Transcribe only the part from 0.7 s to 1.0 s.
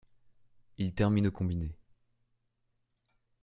Ils